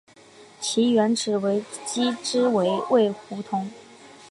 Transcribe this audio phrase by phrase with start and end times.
[0.59, 3.69] 其原址为机织卫胡同。